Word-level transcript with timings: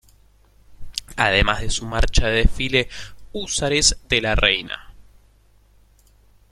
Además 1.17 1.61
de 1.61 1.69
su 1.69 1.85
marcha 1.85 2.25
de 2.25 2.37
desfile 2.37 2.89
Húsares 3.33 3.99
de 4.09 4.19
la 4.21 4.33
Reina. 4.33 4.91